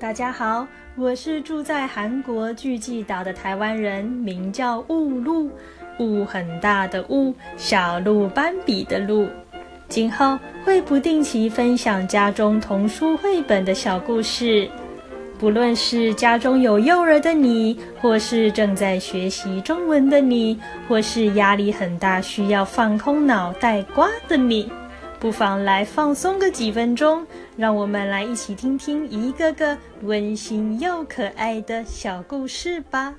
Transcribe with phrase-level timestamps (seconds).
[0.00, 5.50] 大家好，我是住在韩国巨济岛的台湾人，名叫雾露，
[5.98, 9.28] 雾很大的雾，小鹿斑比的鹿。
[9.88, 14.66] 今后会不定期分享家中童书绘本的小故事，
[15.38, 20.58] 不论是家中有幼儿的你，或是正在学习中文的你，
[20.88, 24.72] 或是压力很大需要放空脑袋瓜的你。
[25.20, 33.14] 不妨来放松个几分钟，让我们来一起听听一个个温馨又可爱的小故事吧。